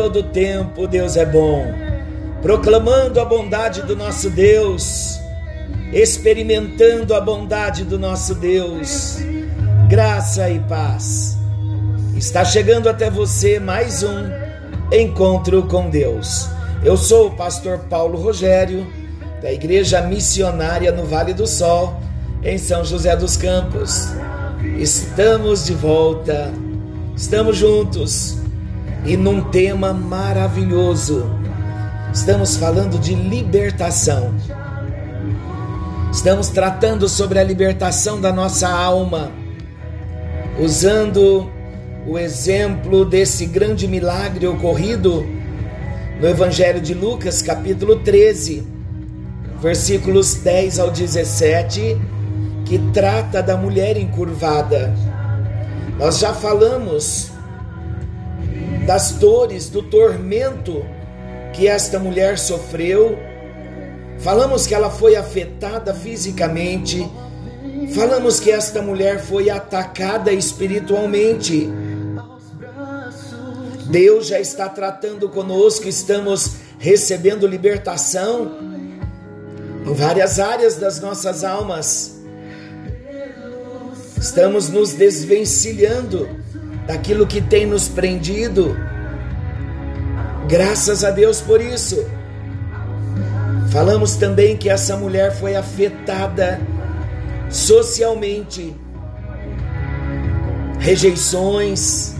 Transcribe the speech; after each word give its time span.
todo 0.00 0.22
tempo 0.22 0.88
Deus 0.88 1.14
é 1.14 1.26
bom. 1.26 1.62
Proclamando 2.40 3.20
a 3.20 3.24
bondade 3.26 3.82
do 3.82 3.94
nosso 3.94 4.30
Deus, 4.30 5.20
experimentando 5.92 7.14
a 7.14 7.20
bondade 7.20 7.84
do 7.84 7.98
nosso 7.98 8.34
Deus. 8.34 9.18
Graça 9.90 10.48
e 10.48 10.58
paz. 10.60 11.36
Está 12.16 12.46
chegando 12.46 12.88
até 12.88 13.10
você 13.10 13.60
mais 13.60 14.02
um 14.02 14.30
encontro 14.90 15.64
com 15.64 15.90
Deus. 15.90 16.48
Eu 16.82 16.96
sou 16.96 17.26
o 17.26 17.36
pastor 17.36 17.80
Paulo 17.80 18.18
Rogério, 18.18 18.86
da 19.42 19.52
Igreja 19.52 20.00
Missionária 20.00 20.90
no 20.92 21.04
Vale 21.04 21.34
do 21.34 21.46
Sol, 21.46 22.00
em 22.42 22.56
São 22.56 22.86
José 22.86 23.14
dos 23.14 23.36
Campos. 23.36 24.08
Estamos 24.78 25.66
de 25.66 25.74
volta, 25.74 26.50
estamos 27.14 27.58
juntos 27.58 28.39
e 29.04 29.16
num 29.16 29.42
tema 29.44 29.92
maravilhoso. 29.92 31.30
Estamos 32.12 32.56
falando 32.56 32.98
de 32.98 33.14
libertação. 33.14 34.34
Estamos 36.12 36.48
tratando 36.48 37.08
sobre 37.08 37.38
a 37.38 37.44
libertação 37.44 38.20
da 38.20 38.32
nossa 38.32 38.68
alma, 38.68 39.30
usando 40.58 41.48
o 42.06 42.18
exemplo 42.18 43.04
desse 43.04 43.46
grande 43.46 43.86
milagre 43.86 44.46
ocorrido 44.46 45.24
no 46.20 46.28
Evangelho 46.28 46.80
de 46.80 46.94
Lucas, 46.94 47.40
capítulo 47.40 48.00
13, 48.00 48.66
versículos 49.62 50.34
10 50.34 50.80
ao 50.80 50.90
17 50.90 51.96
que 52.64 52.78
trata 52.92 53.42
da 53.42 53.56
mulher 53.56 53.96
encurvada. 53.96 54.94
Nós 55.98 56.18
já 56.18 56.32
falamos 56.32 57.29
das 58.90 59.12
dores, 59.12 59.68
do 59.68 59.84
tormento 59.84 60.84
que 61.52 61.68
esta 61.68 61.96
mulher 61.96 62.36
sofreu. 62.36 63.16
Falamos 64.18 64.66
que 64.66 64.74
ela 64.74 64.90
foi 64.90 65.14
afetada 65.14 65.94
fisicamente. 65.94 67.08
Falamos 67.94 68.40
que 68.40 68.50
esta 68.50 68.82
mulher 68.82 69.20
foi 69.20 69.48
atacada 69.48 70.32
espiritualmente. 70.32 71.70
Deus 73.88 74.26
já 74.26 74.40
está 74.40 74.68
tratando 74.68 75.28
conosco, 75.28 75.86
estamos 75.86 76.56
recebendo 76.76 77.46
libertação 77.46 78.58
em 79.86 79.94
várias 79.94 80.40
áreas 80.40 80.74
das 80.74 81.00
nossas 81.00 81.44
almas. 81.44 82.18
Estamos 84.20 84.68
nos 84.68 84.94
desvencilhando 84.94 86.39
daquilo 86.90 87.24
que 87.24 87.40
tem 87.40 87.66
nos 87.66 87.88
prendido. 87.88 88.76
Graças 90.48 91.04
a 91.04 91.12
Deus 91.12 91.40
por 91.40 91.60
isso. 91.60 92.04
Falamos 93.70 94.16
também 94.16 94.56
que 94.56 94.68
essa 94.68 94.96
mulher 94.96 95.32
foi 95.36 95.54
afetada 95.54 96.60
socialmente. 97.48 98.76
Rejeições, 100.80 102.16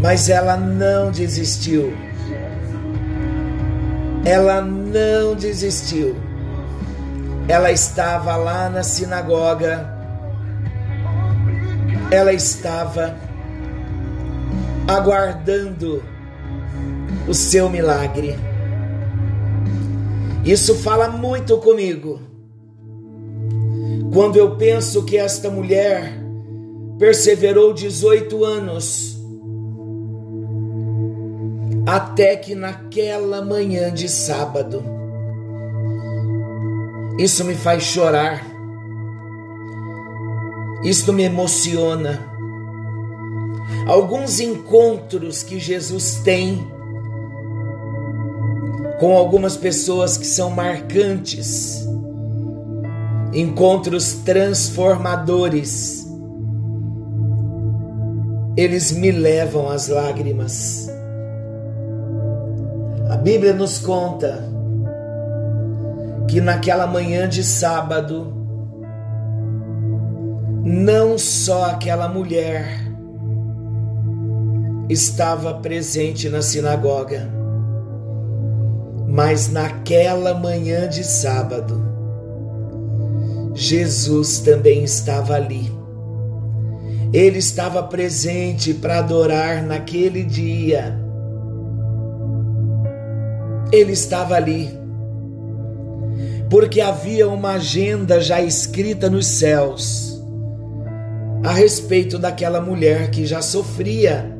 mas 0.00 0.28
ela 0.28 0.56
não 0.56 1.10
desistiu. 1.10 1.92
Ela 4.24 4.60
não 4.60 5.34
desistiu 5.34 6.14
ela 7.46 7.70
estava 7.70 8.36
lá 8.36 8.70
na 8.70 8.82
sinagoga, 8.82 9.93
ela 12.14 12.32
estava 12.32 13.16
aguardando 14.86 16.00
o 17.26 17.34
seu 17.34 17.68
milagre. 17.68 18.36
Isso 20.44 20.76
fala 20.76 21.08
muito 21.08 21.58
comigo. 21.58 22.20
Quando 24.12 24.36
eu 24.36 24.54
penso 24.56 25.04
que 25.04 25.16
esta 25.16 25.50
mulher 25.50 26.12
perseverou 27.00 27.72
18 27.74 28.44
anos, 28.44 29.18
até 31.84 32.36
que 32.36 32.54
naquela 32.54 33.44
manhã 33.44 33.92
de 33.92 34.08
sábado, 34.08 34.84
isso 37.18 37.44
me 37.44 37.56
faz 37.56 37.82
chorar. 37.82 38.53
Isto 40.84 41.12
me 41.12 41.22
emociona. 41.22 42.20
Alguns 43.86 44.38
encontros 44.38 45.42
que 45.42 45.58
Jesus 45.58 46.16
tem 46.24 46.74
com 48.98 49.16
algumas 49.16 49.56
pessoas 49.56 50.16
que 50.16 50.26
são 50.26 50.50
marcantes, 50.50 51.86
encontros 53.32 54.14
transformadores, 54.24 56.06
eles 58.56 58.92
me 58.92 59.10
levam 59.10 59.68
às 59.68 59.88
lágrimas. 59.88 60.88
A 63.10 63.16
Bíblia 63.16 63.52
nos 63.52 63.78
conta 63.78 64.48
que 66.28 66.40
naquela 66.40 66.86
manhã 66.86 67.28
de 67.28 67.42
sábado, 67.42 68.43
não 70.64 71.18
só 71.18 71.66
aquela 71.66 72.08
mulher 72.08 72.66
estava 74.88 75.52
presente 75.52 76.30
na 76.30 76.40
sinagoga, 76.40 77.28
mas 79.06 79.52
naquela 79.52 80.32
manhã 80.32 80.88
de 80.88 81.04
sábado, 81.04 81.84
Jesus 83.52 84.38
também 84.38 84.82
estava 84.84 85.34
ali. 85.34 85.70
Ele 87.12 87.38
estava 87.38 87.82
presente 87.82 88.72
para 88.72 89.00
adorar 89.00 89.62
naquele 89.62 90.24
dia. 90.24 90.98
Ele 93.70 93.92
estava 93.92 94.34
ali 94.34 94.82
porque 96.48 96.80
havia 96.80 97.28
uma 97.28 97.52
agenda 97.52 98.20
já 98.20 98.40
escrita 98.40 99.10
nos 99.10 99.26
céus 99.26 100.13
a 101.44 101.52
respeito 101.52 102.18
daquela 102.18 102.60
mulher 102.60 103.10
que 103.10 103.26
já 103.26 103.42
sofria 103.42 104.34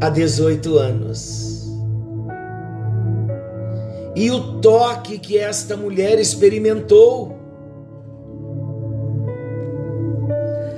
há 0.00 0.10
18 0.10 0.76
anos. 0.76 1.64
E 4.14 4.30
o 4.30 4.60
toque 4.60 5.18
que 5.18 5.38
esta 5.38 5.76
mulher 5.76 6.18
experimentou. 6.18 7.36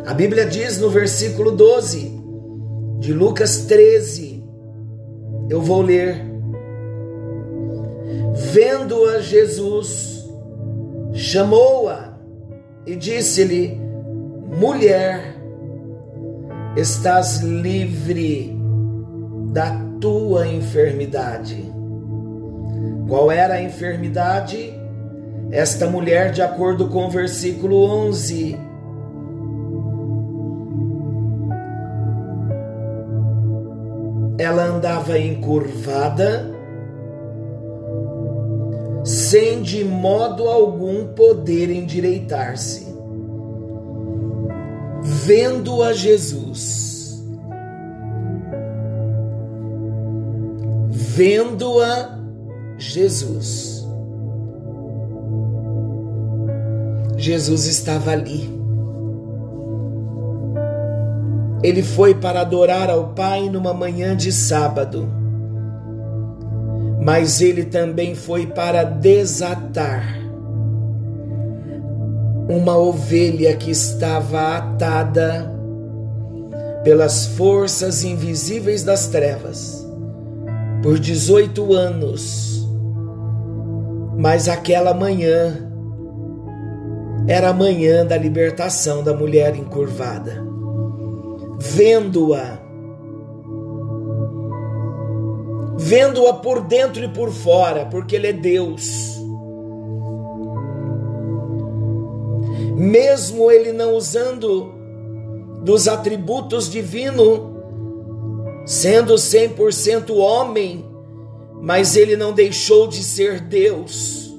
A 0.07 0.13
Bíblia 0.13 0.45
diz 0.45 0.79
no 0.79 0.91
versículo 0.91 1.53
12 1.53 2.19
de 2.99 3.13
Lucas 3.13 3.59
13, 3.67 4.45
eu 5.49 5.61
vou 5.61 5.83
ler 5.83 6.29
Vendo-a 8.53 9.21
Jesus, 9.21 10.25
chamou-a 11.13 12.17
e 12.87 12.95
disse-lhe: 12.95 13.88
Mulher, 14.57 15.37
estás 16.77 17.41
livre 17.41 18.57
da 19.53 19.71
tua 20.01 20.49
enfermidade. 20.49 21.73
Qual 23.07 23.31
era 23.31 23.55
a 23.55 23.63
enfermidade? 23.63 24.73
Esta 25.51 25.87
mulher, 25.87 26.33
de 26.33 26.43
acordo 26.43 26.89
com 26.89 27.07
o 27.07 27.11
versículo 27.11 27.85
11, 27.85 28.59
ela 34.39 34.65
andava 34.65 35.19
encurvada 35.19 36.59
sem 39.05 39.63
de 39.63 39.85
modo 39.85 40.49
algum 40.49 41.07
poder 41.09 41.71
endireitar-se. 41.71 42.88
Vendo 45.01 45.83
a 45.83 45.93
Jesus, 45.93 47.25
vendo 50.91 51.81
a 51.81 52.19
Jesus, 52.77 53.87
Jesus 57.17 57.67
estava 57.67 58.11
ali. 58.11 58.57
Ele 61.63 61.83
foi 61.83 62.15
para 62.15 62.41
adorar 62.41 62.91
ao 62.91 63.15
Pai 63.15 63.49
numa 63.49 63.75
manhã 63.75 64.17
de 64.17 64.31
sábado 64.31 65.19
mas 67.09 67.41
ele 67.41 67.65
também 67.65 68.15
foi 68.15 68.47
para 68.47 68.85
desatar 68.85 70.18
uma 72.49 72.77
ovelha 72.77 73.55
que 73.57 73.71
estava 73.71 74.57
atada 74.57 75.55
pelas 76.83 77.27
forças 77.27 78.03
invisíveis 78.05 78.83
das 78.83 79.09
trevas 79.09 79.87
por 80.83 80.99
18 80.99 81.75
anos. 81.75 82.67
Mas 84.17 84.49
aquela 84.49 84.95
manhã 84.95 85.69
era 87.29 87.51
a 87.51 87.53
manhã 87.53 88.07
da 88.07 88.17
libertação 88.17 89.05
da 89.05 89.15
mulher 89.15 89.55
encurvada. 89.55 90.43
Vendo-a, 91.61 92.59
vendo-a 95.77 96.35
por 96.35 96.63
dentro 96.63 97.05
e 97.05 97.09
por 97.09 97.31
fora, 97.31 97.85
porque 97.87 98.17
Ele 98.17 98.29
é 98.29 98.33
Deus. 98.33 99.19
Mesmo 102.79 103.51
Ele 103.51 103.73
não 103.73 103.95
usando 103.95 104.73
dos 105.65 105.89
atributos 105.89 106.71
divinos, 106.71 107.41
sendo 108.65 109.15
100% 109.15 110.15
homem, 110.15 110.85
mas 111.61 111.97
ele 111.97 112.17
não 112.17 112.33
deixou 112.33 112.87
de 112.87 113.03
ser 113.03 113.41
Deus. 113.41 114.33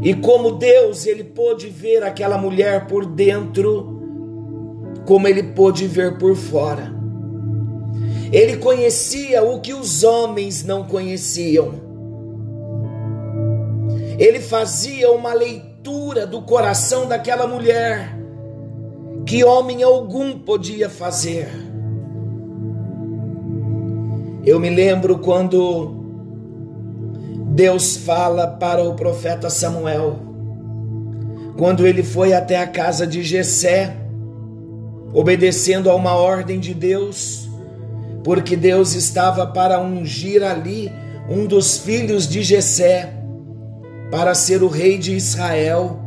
E 0.00 0.14
como 0.14 0.52
Deus, 0.52 1.04
ele 1.04 1.24
pôde 1.24 1.66
ver 1.66 2.04
aquela 2.04 2.38
mulher 2.38 2.86
por 2.86 3.04
dentro, 3.04 4.00
como 5.04 5.26
ele 5.26 5.42
pôde 5.42 5.88
ver 5.88 6.16
por 6.16 6.36
fora. 6.36 6.94
Ele 8.32 8.56
conhecia 8.58 9.42
o 9.42 9.60
que 9.60 9.74
os 9.74 10.04
homens 10.04 10.64
não 10.64 10.84
conheciam. 10.84 11.74
Ele 14.16 14.38
fazia 14.38 15.10
uma 15.10 15.34
leitura 15.34 15.69
do 15.82 16.42
coração 16.42 17.06
daquela 17.08 17.46
mulher 17.46 18.14
que 19.24 19.42
homem 19.44 19.82
algum 19.82 20.38
podia 20.38 20.90
fazer. 20.90 21.48
Eu 24.44 24.58
me 24.58 24.68
lembro 24.70 25.18
quando 25.18 25.94
Deus 27.52 27.96
fala 27.96 28.46
para 28.46 28.82
o 28.82 28.94
profeta 28.94 29.48
Samuel, 29.48 30.18
quando 31.56 31.86
ele 31.86 32.02
foi 32.02 32.32
até 32.32 32.58
a 32.58 32.66
casa 32.66 33.06
de 33.06 33.22
Jessé, 33.22 33.96
obedecendo 35.12 35.90
a 35.90 35.94
uma 35.94 36.14
ordem 36.14 36.58
de 36.58 36.74
Deus, 36.74 37.48
porque 38.24 38.56
Deus 38.56 38.94
estava 38.94 39.46
para 39.46 39.80
ungir 39.80 40.42
ali 40.42 40.90
um 41.28 41.46
dos 41.46 41.78
filhos 41.78 42.26
de 42.28 42.42
Jessé 42.42 43.19
para 44.10 44.34
ser 44.34 44.62
o 44.62 44.68
rei 44.68 44.98
de 44.98 45.14
Israel. 45.14 45.98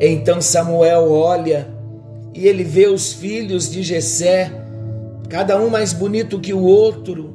Então 0.00 0.40
Samuel 0.40 1.10
olha 1.10 1.68
e 2.34 2.46
ele 2.48 2.64
vê 2.64 2.86
os 2.86 3.12
filhos 3.12 3.70
de 3.70 3.82
Jessé 3.82 4.50
cada 5.28 5.58
um 5.60 5.70
mais 5.70 5.92
bonito 5.92 6.40
que 6.40 6.52
o 6.52 6.62
outro. 6.62 7.32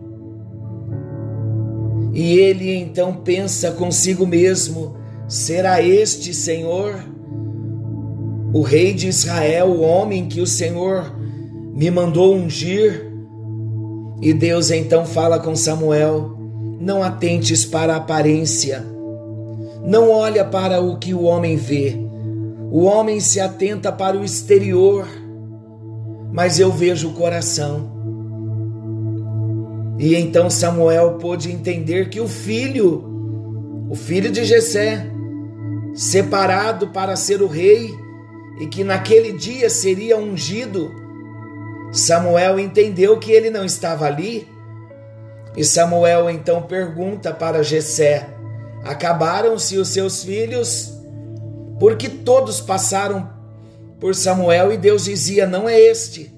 E 2.14 2.40
ele 2.40 2.76
então 2.76 3.14
pensa 3.14 3.72
consigo 3.72 4.26
mesmo: 4.26 4.96
será 5.28 5.82
este, 5.82 6.34
Senhor, 6.34 6.96
o 8.54 8.62
rei 8.62 8.94
de 8.94 9.08
Israel, 9.08 9.68
o 9.68 9.82
homem 9.82 10.28
que 10.28 10.42
o 10.42 10.48
Senhor 10.48 11.16
me 11.74 11.92
mandou 11.92 12.36
ungir? 12.36 13.06
E 14.20 14.34
Deus 14.34 14.72
então 14.72 15.06
fala 15.06 15.40
com 15.40 15.56
Samuel: 15.56 16.37
não 16.80 17.02
atentes 17.02 17.66
para 17.66 17.94
a 17.94 17.98
aparência, 17.98 18.86
não 19.84 20.12
olha 20.12 20.46
para 20.46 20.82
o 20.82 20.98
que 20.98 21.14
o 21.14 21.24
homem 21.24 21.56
vê. 21.56 21.96
O 22.70 22.84
homem 22.84 23.20
se 23.20 23.40
atenta 23.40 23.92
para 23.92 24.18
o 24.18 24.24
exterior 24.24 25.08
mas 26.32 26.60
eu 26.60 26.72
vejo 26.72 27.10
o 27.10 27.14
coração. 27.14 27.90
E 29.98 30.16
então 30.16 30.50
Samuel 30.50 31.14
pôde 31.14 31.52
entender 31.52 32.10
que 32.10 32.20
o 32.20 32.28
filho, 32.28 33.04
o 33.90 33.96
filho 33.96 34.32
de 34.32 34.44
Jessé, 34.44 35.08
separado 35.96 36.90
para 36.90 37.16
ser 37.16 37.42
o 37.42 37.48
rei 37.48 37.92
e 38.60 38.68
que 38.68 38.84
naquele 38.84 39.32
dia 39.32 39.70
seria 39.70 40.18
ungido, 40.18 40.92
Samuel 41.92 42.60
entendeu 42.60 43.18
que 43.18 43.32
ele 43.32 43.50
não 43.50 43.66
estava 43.66 44.06
ali. 44.06 44.48
E 45.58 45.66
Samuel 45.66 46.30
então 46.30 46.62
pergunta 46.62 47.34
para 47.34 47.64
Jessé: 47.64 48.30
Acabaram-se 48.84 49.76
os 49.80 49.88
seus 49.88 50.24
filhos? 50.24 50.94
Porque 51.80 52.08
todos 52.08 52.62
passaram 52.62 53.28
por 54.00 54.14
Samuel 54.14 54.72
e 54.72 54.78
Deus 54.78 55.06
dizia: 55.06 55.48
Não 55.48 55.68
é 55.68 55.80
este. 55.80 56.32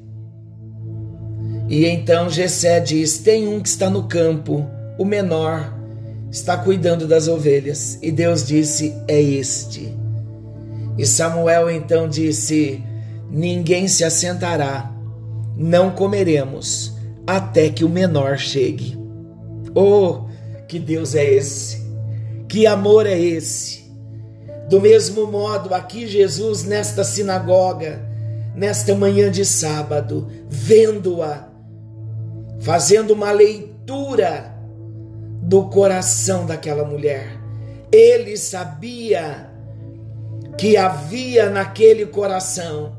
E 1.68 1.86
então 1.86 2.30
Jessé 2.30 2.80
diz: 2.80 3.19
Tem 3.19 3.45
um 3.45 3.62
que 3.62 3.68
está 3.68 3.89
no 3.89 4.07
campo, 4.07 4.66
o 4.98 5.04
menor, 5.04 5.74
está 6.31 6.56
cuidando 6.56 7.06
das 7.06 7.27
ovelhas. 7.27 8.00
E 8.01 8.13
Deus 8.13 8.48
disse: 8.48 8.95
É 9.06 9.22
este. 9.22 9.94
E 10.98 11.06
Samuel 11.06 11.69
então 11.69 12.07
disse: 12.07 12.81
Ninguém 13.30 13.86
se 13.89 14.06
assentará, 14.06 14.89
não 15.57 15.92
comeremos, 15.92 16.94
até 17.27 17.69
que 17.69 17.83
o 17.83 17.89
menor 17.89 18.38
chegue. 18.38 18.99
Oh, 19.75 20.25
que 20.68 20.80
Deus 20.80 21.16
é 21.16 21.24
esse! 21.24 21.88
Que 22.48 22.66
amor 22.66 23.06
é 23.06 23.18
esse! 23.18 23.89
Do 24.69 24.80
mesmo 24.80 25.25
modo, 25.25 25.74
aqui 25.74 26.07
Jesus, 26.07 26.63
nesta 26.63 27.04
sinagoga, 27.04 28.07
nesta 28.56 28.94
manhã 28.94 29.31
de 29.31 29.44
sábado, 29.44 30.27
vendo-a, 30.48 31.50
fazendo 32.60 33.12
uma 33.13 33.31
leitura 33.31 34.56
do 35.41 35.63
coração 35.70 36.46
daquela 36.46 36.86
mulher, 36.86 37.39
ele 37.91 38.38
sabia 38.38 39.50
que 40.58 40.77
havia 40.77 41.50
naquele 41.50 42.05
coração 42.05 42.96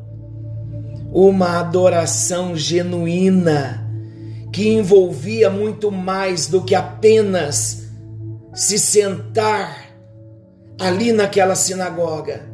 uma 1.12 1.60
adoração 1.60 2.56
genuína 2.56 3.89
que 4.52 4.68
envolvia 4.68 5.48
muito 5.48 5.90
mais 5.90 6.46
do 6.46 6.62
que 6.62 6.74
apenas 6.74 7.88
se 8.54 8.78
sentar 8.78 9.90
ali 10.78 11.12
naquela 11.12 11.54
sinagoga 11.54 12.48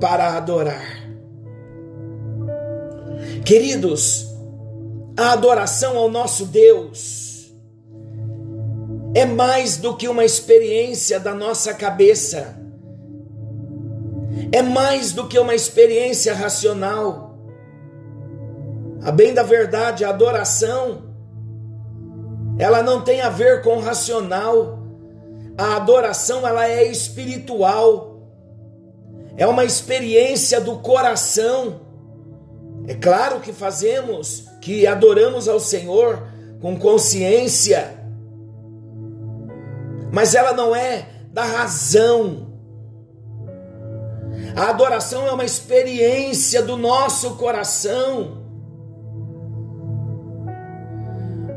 para 0.00 0.36
adorar. 0.36 1.04
Queridos, 3.44 4.26
a 5.16 5.32
adoração 5.32 5.96
ao 5.96 6.10
nosso 6.10 6.46
Deus 6.46 7.54
é 9.14 9.24
mais 9.24 9.76
do 9.76 9.96
que 9.96 10.08
uma 10.08 10.24
experiência 10.24 11.20
da 11.20 11.32
nossa 11.32 11.72
cabeça, 11.72 12.58
é 14.50 14.60
mais 14.60 15.12
do 15.12 15.28
que 15.28 15.38
uma 15.38 15.54
experiência 15.54 16.34
racional. 16.34 17.23
A 19.04 19.12
bem 19.12 19.34
da 19.34 19.42
verdade, 19.42 20.04
a 20.04 20.08
adoração, 20.08 21.02
ela 22.58 22.82
não 22.82 23.02
tem 23.02 23.20
a 23.20 23.28
ver 23.28 23.62
com 23.62 23.78
racional, 23.78 24.78
a 25.56 25.76
adoração 25.76 26.46
ela 26.46 26.66
é 26.68 26.84
espiritual. 26.84 28.14
É 29.36 29.46
uma 29.46 29.64
experiência 29.64 30.60
do 30.60 30.78
coração. 30.78 31.80
É 32.86 32.94
claro 32.94 33.40
que 33.40 33.52
fazemos, 33.52 34.46
que 34.60 34.86
adoramos 34.86 35.48
ao 35.48 35.60
Senhor 35.60 36.26
com 36.60 36.78
consciência. 36.78 37.98
Mas 40.12 40.34
ela 40.34 40.52
não 40.52 40.74
é 40.74 41.08
da 41.32 41.44
razão. 41.44 42.52
A 44.56 44.70
adoração 44.70 45.26
é 45.26 45.32
uma 45.32 45.44
experiência 45.44 46.62
do 46.62 46.76
nosso 46.76 47.36
coração. 47.36 48.43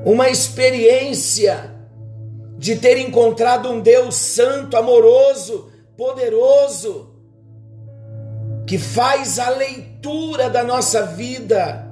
Uma 0.05 0.29
experiência 0.29 1.75
de 2.57 2.75
ter 2.75 2.97
encontrado 2.97 3.69
um 3.69 3.79
Deus 3.79 4.15
santo, 4.15 4.75
amoroso, 4.75 5.69
poderoso, 5.95 7.13
que 8.65 8.77
faz 8.77 9.39
a 9.39 9.49
leitura 9.49 10.49
da 10.49 10.63
nossa 10.63 11.05
vida. 11.05 11.85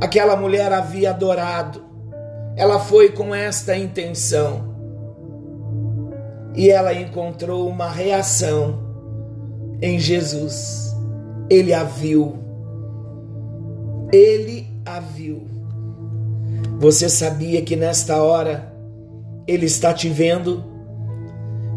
Aquela 0.00 0.34
mulher 0.34 0.72
havia 0.72 1.10
adorado, 1.10 1.84
ela 2.56 2.78
foi 2.78 3.12
com 3.12 3.34
esta 3.34 3.76
intenção 3.76 4.70
e 6.54 6.70
ela 6.70 6.92
encontrou 6.92 7.68
uma 7.68 7.88
reação 7.88 8.78
em 9.80 9.98
Jesus. 9.98 10.89
Ele 11.50 11.74
a 11.74 11.84
viu, 11.84 12.38
ele 14.12 14.66
a 14.86 15.00
viu. 15.00 15.42
Você 16.78 17.10
sabia 17.10 17.60
que 17.60 17.76
nesta 17.76 18.22
hora 18.22 18.72
Ele 19.46 19.66
está 19.66 19.92
te 19.92 20.08
vendo? 20.08 20.70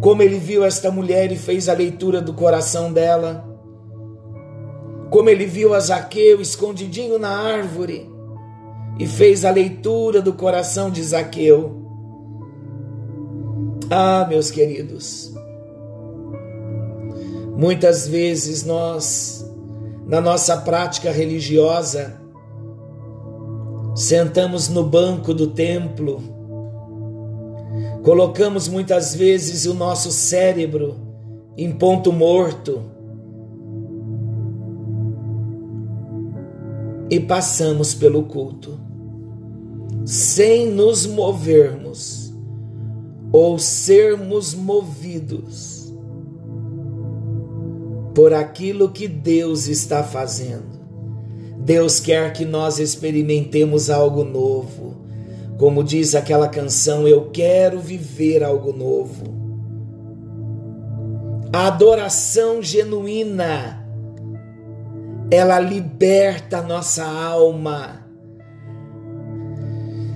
como 0.03 0.21
ele 0.21 0.37
viu 0.37 0.65
esta 0.65 0.91
mulher 0.91 1.31
e 1.31 1.37
fez 1.37 1.69
a 1.69 1.73
leitura 1.73 2.19
do 2.21 2.33
coração 2.33 2.91
dela, 2.91 3.49
como 5.09 5.29
ele 5.29 5.45
viu 5.45 5.73
a 5.73 5.79
Zaqueu 5.79 6.41
escondidinho 6.41 7.17
na 7.17 7.29
árvore 7.29 8.11
e 8.99 9.07
fez 9.07 9.45
a 9.45 9.49
leitura 9.49 10.21
do 10.21 10.33
coração 10.33 10.91
de 10.91 11.01
Zaqueu. 11.01 11.87
Ah, 13.89 14.25
meus 14.27 14.51
queridos, 14.51 15.33
muitas 17.55 18.05
vezes 18.05 18.65
nós, 18.65 19.42
na 20.05 20.19
nossa 20.19 20.57
prática 20.57 21.11
religiosa, 21.11 22.19
sentamos 23.95 24.69
no 24.69 24.83
banco 24.83 25.33
do 25.33 25.47
templo, 25.47 26.21
colocamos 28.03 28.67
muitas 28.67 29.15
vezes 29.15 29.65
o 29.65 29.73
nosso 29.73 30.11
cérebro 30.11 30.95
em 31.55 31.71
ponto 31.71 32.11
morto 32.11 32.81
e 37.09 37.19
passamos 37.19 37.93
pelo 37.93 38.23
culto 38.23 38.79
sem 40.05 40.69
nos 40.69 41.05
movermos 41.05 42.33
ou 43.31 43.57
sermos 43.57 44.53
movidos 44.53 45.82
por 48.13 48.33
aquilo 48.33 48.89
que 48.89 49.07
Deus 49.07 49.67
está 49.67 50.03
fazendo. 50.03 50.81
Deus 51.57 51.99
quer 51.99 52.33
que 52.33 52.45
nós 52.45 52.79
experimentemos 52.79 53.89
algo 53.89 54.23
novo. 54.23 54.97
Como 55.57 55.83
diz 55.83 56.15
aquela 56.15 56.47
canção, 56.47 57.07
eu 57.07 57.29
quero 57.31 57.79
viver 57.79 58.43
algo 58.43 58.73
novo. 58.73 59.33
A 61.53 61.67
adoração 61.67 62.61
genuína, 62.61 63.85
ela 65.29 65.59
liberta 65.59 66.57
a 66.57 66.63
nossa 66.63 67.05
alma 67.05 68.03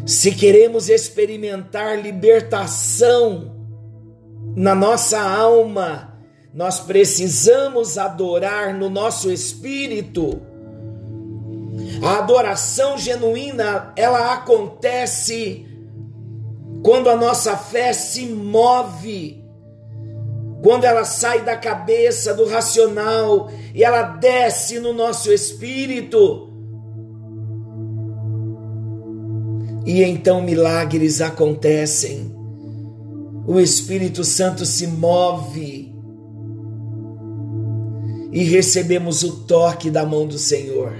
se 0.08 0.32
queremos 0.32 0.88
experimentar 0.88 2.02
libertação 2.02 3.54
na 4.56 4.74
nossa 4.74 5.20
alma, 5.20 6.17
nós 6.54 6.80
precisamos 6.80 7.98
adorar 7.98 8.74
no 8.74 8.90
nosso 8.90 9.32
espírito. 9.32 10.42
A 12.02 12.20
adoração 12.20 12.98
genuína, 12.98 13.94
ela 13.96 14.34
acontece 14.34 15.66
quando 16.84 17.10
a 17.10 17.16
nossa 17.16 17.56
fé 17.56 17.94
se 17.94 18.26
move, 18.26 19.44
quando 20.64 20.86
ela 20.86 21.06
sai 21.06 21.44
da 21.44 21.56
cabeça, 21.56 22.34
do 22.34 22.48
racional 22.48 23.50
e 23.74 23.84
ela 23.84 24.02
desce 24.04 24.80
no 24.80 24.94
nosso 24.94 25.32
espírito. 25.32 26.48
e 29.88 30.04
então 30.04 30.42
milagres 30.42 31.22
acontecem. 31.22 32.36
O 33.48 33.58
Espírito 33.58 34.26
Santo 34.26 34.66
se 34.66 34.86
move 34.86 35.87
e 38.32 38.44
recebemos 38.44 39.24
o 39.24 39.46
toque 39.46 39.90
da 39.90 40.06
mão 40.06 40.28
do 40.28 40.38
Senhor. 40.38 40.94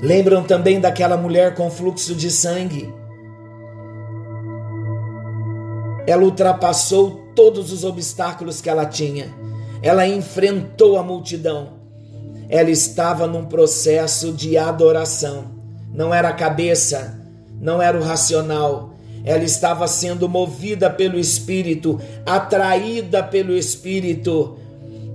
Lembram 0.00 0.42
também 0.42 0.80
daquela 0.80 1.16
mulher 1.16 1.54
com 1.54 1.70
fluxo 1.70 2.14
de 2.14 2.30
sangue? 2.30 2.92
Ela 6.06 6.22
ultrapassou 6.24 7.22
todos 7.34 7.72
os 7.72 7.84
obstáculos 7.84 8.60
que 8.60 8.68
ela 8.68 8.84
tinha. 8.84 9.32
Ela 9.82 10.06
enfrentou 10.06 10.98
a 10.98 11.02
multidão. 11.02 11.74
Ela 12.48 12.70
estava 12.70 13.26
num 13.26 13.46
processo 13.46 14.32
de 14.32 14.58
adoração 14.58 15.54
não 15.94 16.12
era 16.12 16.30
a 16.30 16.32
cabeça, 16.32 17.20
não 17.60 17.80
era 17.80 17.96
o 17.96 18.02
racional. 18.02 18.93
Ela 19.24 19.42
estava 19.42 19.88
sendo 19.88 20.28
movida 20.28 20.90
pelo 20.90 21.18
Espírito, 21.18 22.00
atraída 22.26 23.22
pelo 23.22 23.56
Espírito. 23.56 24.58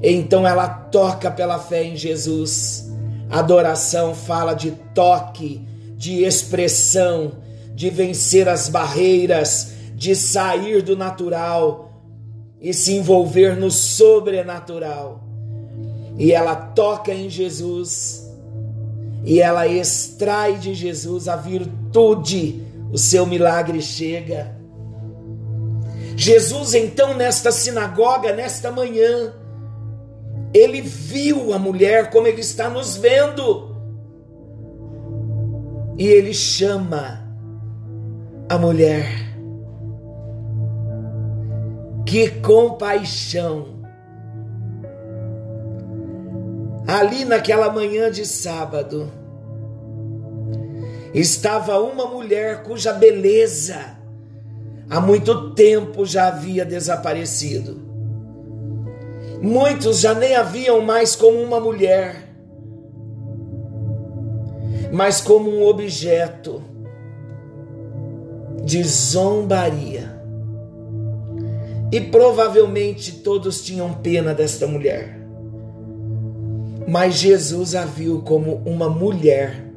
Então 0.02 0.48
ela 0.48 0.68
toca 0.68 1.30
pela 1.30 1.60
fé 1.60 1.84
em 1.84 1.96
Jesus. 1.96 2.90
Adoração 3.30 4.16
fala 4.16 4.54
de 4.54 4.72
toque, 4.96 5.62
de 5.96 6.24
expressão, 6.24 7.34
de 7.76 7.90
vencer 7.90 8.50
as 8.50 8.68
barreiras, 8.68 9.74
de 9.94 10.16
sair 10.16 10.82
do 10.82 10.98
natural 10.98 12.04
e 12.60 12.74
se 12.74 12.94
envolver 12.94 13.56
no 13.56 13.70
sobrenatural. 13.70 15.24
E 16.18 16.32
ela 16.32 16.56
toca 16.56 17.14
em 17.14 17.30
Jesus 17.30 18.28
e 19.24 19.42
ela 19.42 19.68
extrai 19.68 20.58
de 20.58 20.74
Jesus 20.74 21.28
a 21.28 21.36
virtude, 21.36 22.64
o 22.92 22.98
seu 22.98 23.26
milagre 23.26 23.82
chega. 23.82 24.58
Jesus, 26.16 26.74
então, 26.74 27.14
nesta 27.14 27.52
sinagoga, 27.52 28.34
nesta 28.34 28.72
manhã, 28.72 29.34
ele 30.54 30.82
viu 30.82 31.54
a 31.54 31.60
mulher 31.60 32.10
como 32.10 32.28
ele 32.28 32.42
está 32.42 32.70
nos 32.70 32.98
vendo, 32.98 33.76
e 35.98 36.08
ele 36.08 36.34
chama 36.34 37.26
a 38.50 38.58
mulher. 38.58 39.06
Que 42.06 42.30
compaixão! 42.42 43.80
Ali 46.88 47.24
naquela 47.24 47.72
manhã 47.72 48.10
de 48.10 48.26
sábado, 48.26 49.12
estava 51.14 51.80
uma 51.80 52.06
mulher 52.06 52.64
cuja 52.64 52.94
beleza 52.94 53.98
há 54.90 55.00
muito 55.00 55.52
tempo 55.52 56.06
já 56.06 56.28
havia 56.28 56.66
desaparecido. 56.66 57.80
Muitos 59.42 60.02
já 60.02 60.14
nem 60.14 60.36
haviam 60.36 60.82
mais 60.82 61.16
como 61.16 61.42
uma 61.42 61.60
mulher, 61.60 62.28
mas 64.92 65.22
como 65.22 65.50
um 65.50 65.66
objeto 65.66 66.62
de 68.64 68.84
zombaria. 68.84 70.20
E 71.92 72.02
provavelmente 72.02 73.14
todos 73.14 73.62
tinham 73.64 73.94
pena 73.94 74.34
desta 74.34 74.68
mulher 74.68 75.20
mas 76.90 77.16
Jesus 77.16 77.76
a 77.76 77.86
viu 77.86 78.24
como 78.24 78.64
uma 78.66 78.90
mulher. 78.90 79.69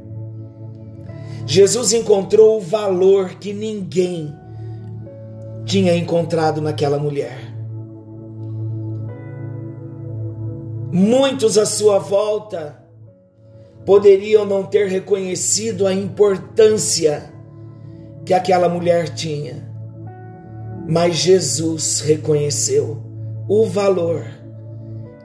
Jesus 1.46 1.92
encontrou 1.92 2.58
o 2.58 2.60
valor 2.60 3.30
que 3.34 3.52
ninguém 3.52 4.34
tinha 5.64 5.96
encontrado 5.96 6.60
naquela 6.60 6.98
mulher. 6.98 7.52
Muitos 10.92 11.56
à 11.56 11.64
sua 11.64 11.98
volta 11.98 12.82
poderiam 13.84 14.44
não 14.44 14.62
ter 14.62 14.88
reconhecido 14.88 15.86
a 15.86 15.92
importância 15.92 17.32
que 18.24 18.34
aquela 18.34 18.68
mulher 18.68 19.08
tinha, 19.08 19.68
mas 20.86 21.16
Jesus 21.16 22.00
reconheceu 22.00 23.02
o 23.48 23.66
valor 23.66 24.26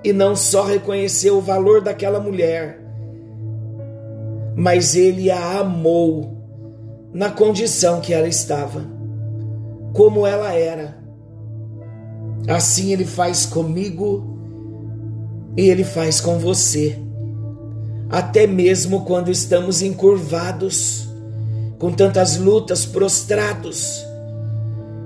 e 0.04 0.14
não 0.14 0.36
só 0.36 0.64
reconheceu 0.64 1.38
o 1.38 1.42
valor 1.42 1.82
daquela 1.82 2.20
mulher, 2.20 2.80
mas 4.58 4.96
ele 4.96 5.30
a 5.30 5.60
amou 5.60 6.36
na 7.14 7.30
condição 7.30 8.02
que 8.02 8.12
ela 8.12 8.28
estava, 8.28 8.84
como 9.94 10.26
ela 10.26 10.52
era. 10.52 10.98
Assim 12.48 12.92
ele 12.92 13.06
faz 13.06 13.46
comigo 13.46 14.36
e 15.56 15.70
ele 15.70 15.84
faz 15.84 16.20
com 16.20 16.40
você, 16.40 16.98
até 18.10 18.48
mesmo 18.48 19.06
quando 19.06 19.30
estamos 19.30 19.84
encurvados, 19.84 21.08
com 21.78 21.92
tantas 21.92 22.38
lutas, 22.38 22.84
prostrados, 22.84 24.04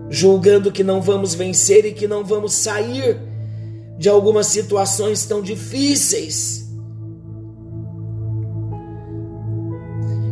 julgando 0.10 0.72
que 0.72 0.84
não 0.84 1.02
vamos 1.02 1.34
vencer 1.34 1.86
e 1.86 1.92
que 1.92 2.08
não 2.08 2.24
vamos 2.24 2.54
sair 2.54 3.20
de 3.98 4.08
algumas 4.08 4.48
situações 4.48 5.26
tão 5.26 5.42
difíceis. 5.42 6.61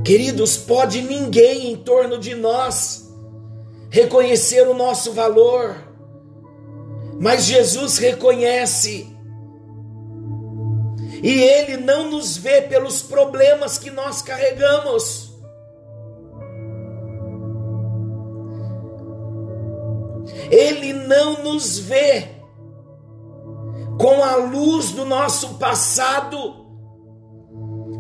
Queridos, 0.10 0.58
pode 0.58 1.04
ninguém 1.04 1.72
em 1.72 1.76
torno 1.76 2.18
de 2.18 2.34
nós 2.34 3.14
reconhecer 3.92 4.68
o 4.68 4.74
nosso 4.74 5.14
valor, 5.14 5.76
mas 7.22 7.44
Jesus 7.44 8.00
reconhece. 8.00 9.16
E 11.22 11.44
Ele 11.44 11.78
não 11.78 12.10
nos 12.10 12.36
vê 12.38 12.60
pelos 12.60 13.04
problemas 13.04 13.78
que 13.78 13.92
nós 13.92 14.24
carregamos. 14.24 15.32
Ele 20.50 20.92
não 20.92 21.44
nos 21.44 21.78
vê 21.78 22.30
com 24.00 24.24
a 24.24 24.38
luz 24.38 24.90
do 24.90 25.06
nosso 25.06 25.60
passado, 25.60 26.66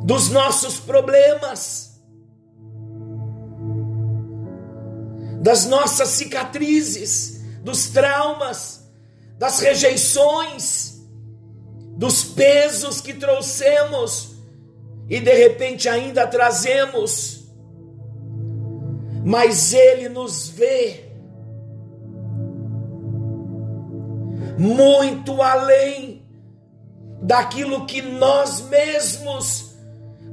dos 0.03 0.31
nossos 0.31 0.79
problemas, 0.79 1.88
das 5.41 5.65
nossas 5.65 6.09
cicatrizes, 6.09 7.41
dos 7.63 7.89
traumas, 7.89 8.89
das 9.37 9.59
rejeições, 9.59 10.99
dos 11.95 12.23
pesos 12.23 13.01
que 13.01 13.13
trouxemos 13.13 14.35
e 15.09 15.19
de 15.19 15.33
repente 15.33 15.89
ainda 15.89 16.27
trazemos, 16.27 17.49
mas 19.25 19.73
Ele 19.73 20.07
nos 20.07 20.49
vê 20.49 21.05
muito 24.57 25.41
além 25.41 26.25
daquilo 27.21 27.85
que 27.85 28.01
nós 28.01 28.61
mesmos 28.61 29.75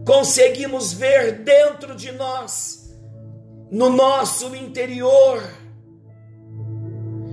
conseguimos 0.04 0.92
ver 0.92 1.42
dentro 1.42 1.94
de 1.94 2.12
nós, 2.12 2.86
no 3.70 3.90
nosso 3.90 4.54
interior, 4.54 5.42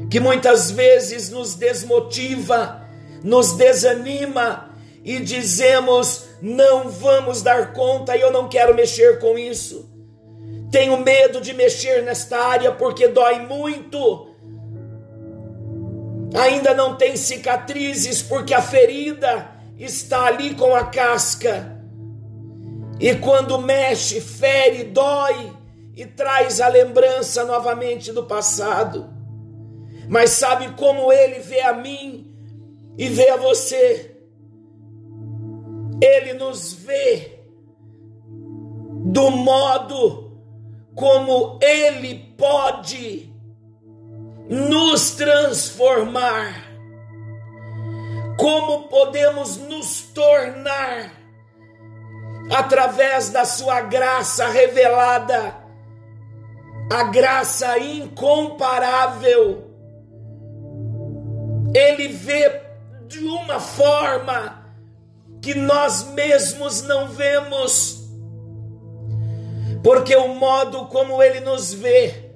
que 0.10 0.20
muitas 0.20 0.72
vezes 0.72 1.30
nos 1.30 1.56
desmotiva, 1.56 2.88
nos 3.24 3.54
desanima 3.54 4.76
e 5.04 5.20
dizemos: 5.20 6.26
não 6.42 6.90
vamos 6.90 7.42
dar 7.42 7.74
conta 7.74 8.18
eu 8.18 8.32
não 8.32 8.48
quero 8.50 8.76
mexer 8.76 9.20
com 9.20 9.38
isso. 9.38 9.92
Tenho 10.72 10.98
medo 10.98 11.40
de 11.40 11.54
mexer 11.54 12.04
nesta 12.04 12.38
área 12.38 12.72
porque 12.72 13.08
dói 13.08 13.40
muito 13.46 14.34
ainda 16.34 16.74
não 16.74 16.96
tem 16.96 17.16
cicatrizes 17.16 18.22
porque 18.22 18.54
a 18.54 18.62
ferida 18.62 19.52
está 19.78 20.26
ali 20.26 20.56
com 20.56 20.76
a 20.76 20.86
casca. 20.86 21.80
E 23.00 23.16
quando 23.16 23.60
mexe, 23.60 24.22
fere, 24.22 24.84
dói 24.86 25.52
e 25.96 26.06
traz 26.06 26.60
a 26.60 26.68
lembrança 26.68 27.44
novamente 27.44 28.12
do 28.12 28.24
passado. 28.24 29.10
Mas 30.10 30.32
sabe 30.32 30.74
como 30.74 31.12
ele 31.12 31.40
vê 31.40 31.62
a 31.62 31.74
mim 31.74 32.36
e 32.98 33.08
vê 33.10 33.30
a 33.30 33.38
você? 33.38 34.18
Ele 36.02 36.34
nos 36.34 36.74
vê 36.74 37.40
do 39.06 39.30
modo 39.32 40.34
como 40.96 41.60
ele 41.62 42.36
pode 42.38 43.32
nos 44.50 45.12
transformar, 45.12 46.66
como 48.38 48.88
podemos 48.90 49.58
nos 49.58 50.02
tornar 50.02 51.12
através 52.52 53.30
da 53.30 53.46
Sua 53.46 53.82
graça 53.82 54.48
revelada, 54.48 55.63
a 56.92 57.04
graça 57.04 57.78
incomparável. 57.80 59.70
Ele 61.74 62.08
vê 62.08 62.62
de 63.08 63.20
uma 63.20 63.60
forma 63.60 64.64
que 65.42 65.54
nós 65.56 66.04
mesmos 66.14 66.84
não 66.84 67.08
vemos, 67.08 68.08
porque 69.84 70.16
o 70.16 70.30
modo 70.36 70.86
como 70.86 71.22
Ele 71.22 71.40
nos 71.40 71.74
vê 71.74 72.32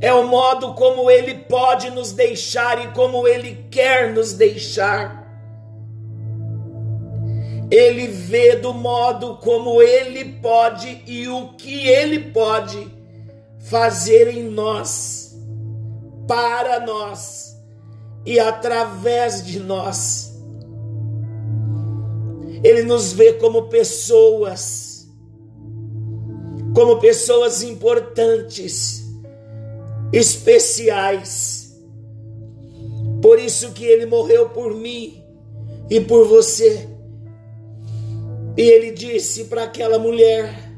é 0.00 0.12
o 0.12 0.26
modo 0.26 0.74
como 0.74 1.10
Ele 1.10 1.34
pode 1.34 1.90
nos 1.90 2.12
deixar 2.12 2.84
e 2.84 2.88
como 2.92 3.26
Ele 3.26 3.66
quer 3.70 4.12
nos 4.12 4.32
deixar. 4.32 5.20
Ele 7.70 8.08
vê 8.08 8.56
do 8.56 8.74
modo 8.74 9.36
como 9.36 9.80
Ele 9.80 10.24
pode 10.40 11.04
e 11.06 11.28
o 11.28 11.50
que 11.50 11.88
Ele 11.88 12.18
pode 12.18 12.99
fazer 13.60 14.28
em 14.28 14.44
nós, 14.50 15.38
para 16.26 16.80
nós 16.84 17.56
e 18.24 18.38
através 18.38 19.44
de 19.44 19.60
nós. 19.60 20.30
Ele 22.62 22.82
nos 22.82 23.12
vê 23.12 23.34
como 23.34 23.68
pessoas, 23.68 25.08
como 26.74 26.98
pessoas 26.98 27.62
importantes 27.62 29.04
especiais. 30.12 31.78
Por 33.22 33.38
isso 33.38 33.72
que 33.72 33.84
ele 33.84 34.06
morreu 34.06 34.50
por 34.50 34.74
mim 34.74 35.22
e 35.88 36.00
por 36.00 36.26
você. 36.26 36.88
E 38.56 38.62
ele 38.62 38.90
disse 38.90 39.44
para 39.44 39.64
aquela 39.64 39.98
mulher 39.98 40.69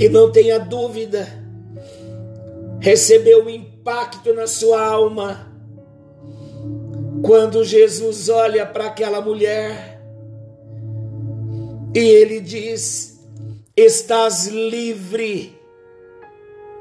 que 0.00 0.08
não 0.08 0.32
tenha 0.32 0.58
dúvida, 0.58 1.28
recebeu 2.80 3.44
um 3.44 3.50
impacto 3.50 4.32
na 4.32 4.46
sua 4.46 4.82
alma 4.82 5.46
quando 7.22 7.62
Jesus 7.62 8.30
olha 8.30 8.64
para 8.64 8.86
aquela 8.86 9.20
mulher 9.20 10.00
e 11.94 11.98
ele 11.98 12.40
diz: 12.40 13.22
Estás 13.76 14.46
livre 14.46 15.54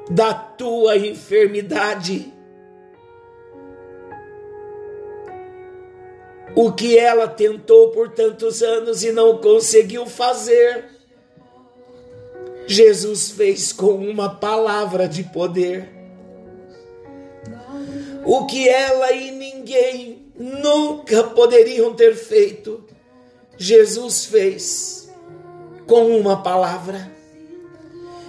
da 0.09 0.33
tua 0.33 0.95
enfermidade. 0.95 2.33
O 6.55 6.71
que 6.71 6.97
ela 6.97 7.27
tentou 7.27 7.91
por 7.91 8.11
tantos 8.13 8.63
anos 8.63 9.03
e 9.03 9.11
não 9.11 9.39
conseguiu 9.39 10.05
fazer, 10.05 10.98
Jesus 12.69 13.31
fez 13.31 13.73
com 13.73 13.95
uma 13.95 14.29
palavra 14.29 15.07
de 15.07 15.23
poder. 15.23 15.89
O 18.23 18.45
que 18.45 18.69
ela 18.69 19.11
e 19.11 19.31
ninguém 19.31 20.31
nunca 20.37 21.23
poderiam 21.23 21.95
ter 21.95 22.15
feito, 22.15 22.85
Jesus 23.57 24.25
fez 24.25 25.11
com 25.87 26.15
uma 26.15 26.43
palavra. 26.43 27.11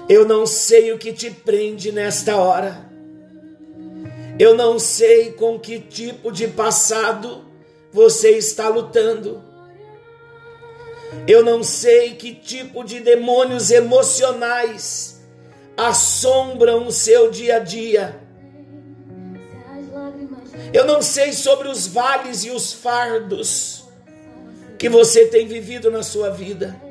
Eu 0.08 0.26
não 0.26 0.46
sei 0.46 0.90
o 0.90 0.98
que 0.98 1.12
te 1.12 1.30
prende 1.30 1.92
nesta 1.92 2.34
hora. 2.36 2.90
Eu 4.38 4.54
não 4.54 4.78
sei 4.78 5.32
com 5.32 5.60
que 5.60 5.78
tipo 5.80 6.32
de 6.32 6.48
passado 6.48 7.44
você 7.92 8.30
está 8.38 8.70
lutando. 8.70 9.49
Eu 11.26 11.44
não 11.44 11.62
sei 11.62 12.14
que 12.14 12.34
tipo 12.34 12.84
de 12.84 13.00
demônios 13.00 13.70
emocionais 13.70 15.20
assombram 15.76 16.86
o 16.86 16.92
seu 16.92 17.30
dia 17.30 17.56
a 17.56 17.58
dia. 17.58 18.20
Eu 20.72 20.84
não 20.84 21.02
sei 21.02 21.32
sobre 21.32 21.68
os 21.68 21.86
vales 21.86 22.44
e 22.44 22.50
os 22.50 22.72
fardos 22.72 23.84
que 24.78 24.88
você 24.88 25.26
tem 25.26 25.46
vivido 25.46 25.90
na 25.90 26.02
sua 26.02 26.30
vida 26.30 26.90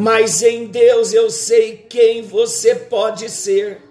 mas 0.00 0.42
em 0.42 0.66
Deus 0.66 1.12
eu 1.12 1.30
sei 1.30 1.76
quem 1.76 2.22
você 2.22 2.74
pode 2.74 3.28
ser. 3.28 3.82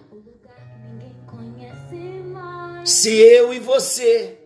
Se 2.85 3.13
eu 3.13 3.53
e 3.53 3.59
você, 3.59 4.37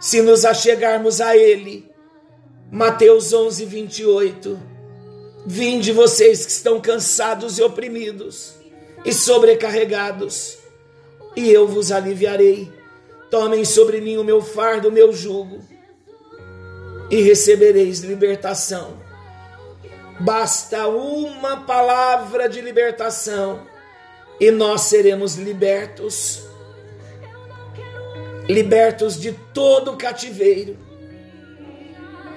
se 0.00 0.22
nos 0.22 0.44
achegarmos 0.44 1.20
a 1.20 1.36
Ele, 1.36 1.89
Mateus 2.70 3.32
11, 3.32 3.64
28. 3.64 4.60
Vinde 5.44 5.90
vocês 5.90 6.46
que 6.46 6.52
estão 6.52 6.80
cansados 6.80 7.58
e 7.58 7.62
oprimidos 7.62 8.54
e 9.04 9.12
sobrecarregados, 9.12 10.58
e 11.34 11.50
eu 11.50 11.66
vos 11.66 11.90
aliviarei. 11.90 12.70
Tomem 13.28 13.64
sobre 13.64 14.00
mim 14.00 14.18
o 14.18 14.24
meu 14.24 14.40
fardo, 14.40 14.88
o 14.88 14.92
meu 14.92 15.12
jugo, 15.12 15.60
e 17.10 17.22
recebereis 17.22 18.00
libertação. 18.00 18.98
Basta 20.20 20.86
uma 20.86 21.62
palavra 21.62 22.48
de 22.48 22.60
libertação 22.60 23.66
e 24.38 24.50
nós 24.50 24.82
seremos 24.82 25.34
libertos. 25.34 26.44
Libertos 28.48 29.18
de 29.18 29.32
todo 29.52 29.96
cativeiro. 29.96 30.89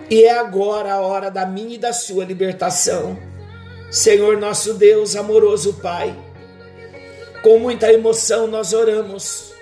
E 0.09 0.23
é 0.23 0.31
agora 0.31 0.93
a 0.93 1.01
hora 1.01 1.31
da 1.31 1.45
minha 1.45 1.75
e 1.75 1.77
da 1.77 1.93
sua 1.93 2.25
libertação. 2.25 3.17
Senhor 3.91 4.37
nosso 4.37 4.73
Deus, 4.73 5.15
amoroso 5.15 5.75
Pai, 5.75 6.15
com 7.43 7.59
muita 7.59 7.91
emoção 7.91 8.47
nós 8.47 8.73
oramos, 8.73 9.53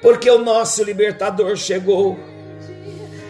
porque 0.00 0.30
o 0.30 0.38
nosso 0.38 0.84
libertador 0.84 1.56
chegou. 1.56 2.16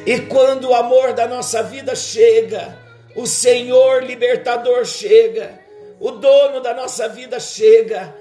E 0.07 0.21
quando 0.21 0.69
o 0.69 0.75
amor 0.75 1.15
da 1.15 1.27
nossa 1.27 1.63
vida 1.63 1.97
chega, 1.97 2.77
o 3.17 3.27
Senhor 3.27 4.03
libertador 4.03 4.85
chega, 4.85 5.59
o 5.99 6.11
dono 6.11 6.61
da 6.61 6.75
nossa 6.75 7.09
vida 7.09 7.41
chega, 7.41 8.15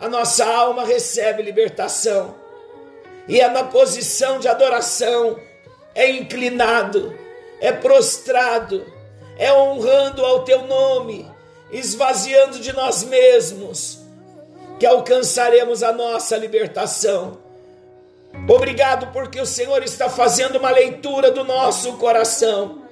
a 0.00 0.08
nossa 0.08 0.44
alma 0.44 0.84
recebe 0.84 1.42
libertação. 1.42 2.34
E 3.28 3.40
é 3.40 3.48
na 3.48 3.64
posição 3.64 4.40
de 4.40 4.48
adoração, 4.48 5.38
é 5.94 6.10
inclinado, 6.10 7.14
é 7.60 7.72
prostrado, 7.72 8.84
é 9.36 9.52
honrando 9.52 10.24
ao 10.24 10.44
teu 10.44 10.66
nome, 10.66 11.30
esvaziando 11.70 12.58
de 12.58 12.72
nós 12.72 13.04
mesmos, 13.04 14.00
que 14.78 14.86
alcançaremos 14.86 15.82
a 15.82 15.92
nossa 15.92 16.36
libertação. 16.36 17.38
Obrigado 18.48 19.12
porque 19.12 19.40
o 19.40 19.46
Senhor 19.46 19.82
está 19.82 20.08
fazendo 20.08 20.56
uma 20.56 20.70
leitura 20.70 21.30
do 21.30 21.44
nosso 21.44 21.94
coração. 21.94 22.82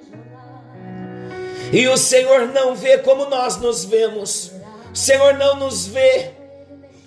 E 1.71 1.87
o 1.87 1.97
Senhor 1.97 2.47
não 2.47 2.75
vê 2.75 2.97
como 2.97 3.25
nós 3.25 3.57
nos 3.57 3.83
vemos. 3.83 4.51
O 4.91 4.95
Senhor 4.95 5.33
não 5.33 5.55
nos 5.55 5.85
vê 5.85 6.31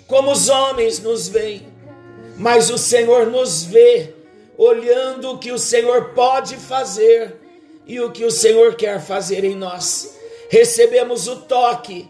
como 0.07 0.31
os 0.33 0.49
homens 0.49 0.99
nos 1.01 1.29
veem. 1.29 1.69
Mas 2.37 2.71
o 2.71 2.79
Senhor 2.79 3.27
nos 3.27 3.65
vê 3.65 4.15
olhando 4.57 5.33
o 5.33 5.39
que 5.39 5.53
o 5.53 5.59
Senhor 5.59 6.11
pode 6.11 6.57
fazer 6.57 7.40
e 7.87 8.01
o 8.01 8.11
que 8.13 8.25
o 8.25 8.31
Senhor 8.31 8.75
quer 8.75 9.01
fazer 9.01 9.45
em 9.45 9.55
nós. 9.55 10.17
Recebemos 10.49 11.29
o 11.29 11.37
toque, 11.43 12.09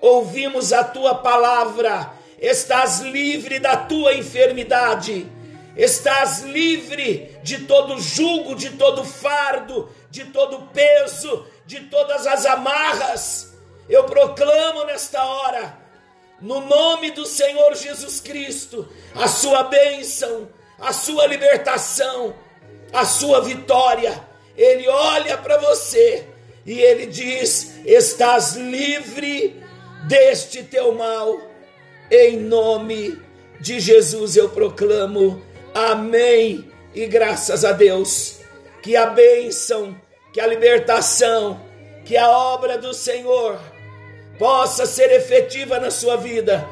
ouvimos 0.00 0.72
a 0.72 0.84
tua 0.84 1.14
palavra, 1.14 2.12
estás 2.38 3.00
livre 3.00 3.58
da 3.58 3.76
tua 3.76 4.14
enfermidade 4.14 5.30
estás 5.76 6.42
livre 6.42 7.38
de 7.42 7.64
todo 7.64 8.00
jugo, 8.00 8.54
de 8.54 8.70
todo 8.70 9.04
fardo, 9.04 9.90
de 10.10 10.24
todo 10.26 10.68
peso, 10.68 11.46
de 11.66 11.80
todas 11.80 12.26
as 12.26 12.44
amarras. 12.46 13.54
Eu 13.88 14.04
proclamo 14.04 14.84
nesta 14.84 15.24
hora, 15.24 15.78
no 16.40 16.60
nome 16.60 17.10
do 17.12 17.26
Senhor 17.26 17.74
Jesus 17.74 18.20
Cristo, 18.20 18.88
a 19.14 19.28
sua 19.28 19.64
bênção, 19.64 20.48
a 20.78 20.92
sua 20.92 21.26
libertação, 21.26 22.34
a 22.92 23.04
sua 23.04 23.40
vitória. 23.40 24.31
Ele 24.56 24.88
olha 24.88 25.38
para 25.38 25.58
você 25.58 26.24
e 26.64 26.80
ele 26.80 27.06
diz: 27.06 27.74
Estás 27.84 28.54
livre 28.54 29.60
deste 30.06 30.62
teu 30.62 30.92
mal. 30.92 31.40
Em 32.10 32.36
nome 32.38 33.18
de 33.60 33.80
Jesus 33.80 34.36
eu 34.36 34.48
proclamo 34.50 35.42
Amém. 35.74 36.70
E 36.94 37.06
graças 37.06 37.64
a 37.64 37.72
Deus, 37.72 38.40
que 38.82 38.94
a 38.94 39.06
bênção, 39.06 39.96
que 40.32 40.40
a 40.40 40.46
libertação, 40.46 41.58
que 42.04 42.16
a 42.16 42.28
obra 42.28 42.76
do 42.76 42.92
Senhor 42.92 43.58
possa 44.38 44.84
ser 44.84 45.10
efetiva 45.12 45.78
na 45.78 45.90
sua 45.90 46.16
vida. 46.16 46.68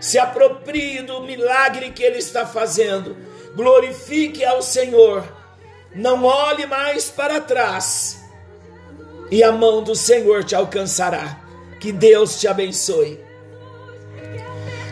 Se 0.00 0.18
aproprie 0.18 1.02
do 1.02 1.22
milagre 1.22 1.90
que 1.90 2.02
Ele 2.02 2.18
está 2.18 2.46
fazendo. 2.46 3.16
Glorifique 3.56 4.44
ao 4.44 4.62
Senhor. 4.62 5.24
Não 5.96 6.24
olhe 6.24 6.66
mais 6.66 7.10
para 7.10 7.40
trás. 7.40 8.22
E 9.30 9.42
a 9.42 9.50
mão 9.50 9.82
do 9.82 9.94
Senhor 9.94 10.44
te 10.44 10.54
alcançará. 10.54 11.40
Que 11.80 11.90
Deus 11.90 12.38
te 12.38 12.46
abençoe. 12.46 13.18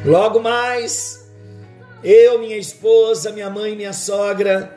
Logo 0.03 0.40
mais 0.40 1.29
eu, 2.03 2.38
minha 2.38 2.57
esposa, 2.57 3.33
minha 3.33 3.51
mãe, 3.51 3.77
minha 3.77 3.93
sogra, 3.93 4.77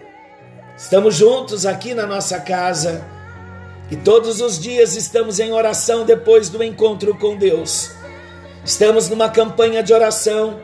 estamos 0.78 1.16
juntos 1.16 1.66
aqui 1.66 1.94
na 1.94 2.06
nossa 2.06 2.40
casa 2.40 3.06
e 3.92 3.96
todos 3.96 4.40
os 4.40 4.60
dias 4.60 4.96
estamos 4.96 5.40
em 5.40 5.52
oração 5.52 6.06
depois 6.06 6.50
do 6.50 6.64
encontro 6.64 7.18
com 7.18 7.38
Deus. 7.38 7.92
Estamos 8.64 9.10
numa 9.10 9.30
campanha 9.30 9.82
de 9.82 9.94
oração. 9.94 10.60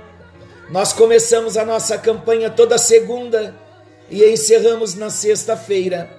Nós 0.70 0.92
começamos 0.92 1.58
a 1.58 1.66
nossa 1.66 1.98
campanha 1.98 2.50
toda 2.50 2.78
segunda 2.78 3.63
e 4.10 4.24
encerramos 4.26 4.96
na 4.96 5.10
sexta-feira. 5.10 6.10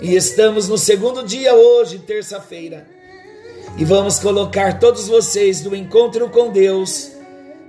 E 0.00 0.14
estamos 0.14 0.68
no 0.68 0.76
segundo 0.76 1.24
dia 1.24 1.54
hoje, 1.54 1.98
terça-feira. 1.98 2.86
E 3.78 3.84
vamos 3.84 4.18
colocar 4.18 4.78
todos 4.78 5.08
vocês 5.08 5.60
do 5.60 5.74
encontro 5.74 6.28
com 6.28 6.50
Deus 6.50 7.12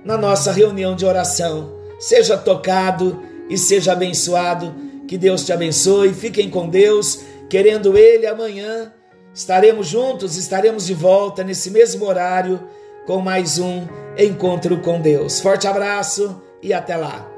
na 0.04 0.16
nossa 0.16 0.52
reunião 0.52 0.94
de 0.94 1.04
oração. 1.04 1.72
Seja 1.98 2.36
tocado 2.36 3.22
e 3.48 3.58
seja 3.58 3.92
abençoado. 3.92 4.74
Que 5.06 5.18
Deus 5.18 5.44
te 5.44 5.52
abençoe. 5.52 6.14
Fiquem 6.14 6.50
com 6.50 6.68
Deus. 6.68 7.20
Querendo 7.48 7.96
Ele, 7.96 8.26
amanhã 8.26 8.92
estaremos 9.34 9.86
juntos, 9.86 10.36
estaremos 10.36 10.86
de 10.86 10.94
volta 10.94 11.42
nesse 11.44 11.70
mesmo 11.70 12.04
horário 12.06 12.60
com 13.06 13.20
mais 13.20 13.58
um 13.58 13.86
encontro 14.18 14.80
com 14.82 15.00
Deus. 15.00 15.40
Forte 15.40 15.66
abraço 15.66 16.42
e 16.62 16.74
até 16.74 16.96
lá. 16.96 17.37